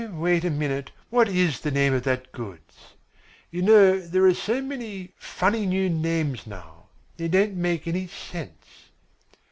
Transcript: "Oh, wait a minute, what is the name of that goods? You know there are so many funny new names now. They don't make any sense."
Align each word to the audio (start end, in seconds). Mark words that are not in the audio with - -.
"Oh, 0.03 0.09
wait 0.15 0.43
a 0.43 0.49
minute, 0.49 0.89
what 1.11 1.29
is 1.29 1.59
the 1.59 1.69
name 1.69 1.93
of 1.93 2.01
that 2.05 2.31
goods? 2.31 2.95
You 3.51 3.61
know 3.61 3.99
there 3.99 4.25
are 4.25 4.33
so 4.33 4.59
many 4.59 5.13
funny 5.15 5.67
new 5.67 5.91
names 5.91 6.47
now. 6.47 6.85
They 7.17 7.27
don't 7.27 7.53
make 7.53 7.87
any 7.87 8.07
sense." 8.07 8.89